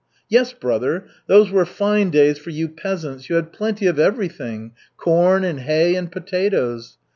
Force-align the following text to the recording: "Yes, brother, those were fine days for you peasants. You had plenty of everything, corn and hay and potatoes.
"Yes, 0.29 0.51
brother, 0.51 1.05
those 1.27 1.51
were 1.51 1.63
fine 1.63 2.09
days 2.09 2.39
for 2.39 2.49
you 2.49 2.67
peasants. 2.69 3.29
You 3.29 3.35
had 3.35 3.53
plenty 3.53 3.85
of 3.85 3.99
everything, 3.99 4.71
corn 4.97 5.43
and 5.43 5.59
hay 5.59 5.93
and 5.93 6.11
potatoes. 6.11 6.97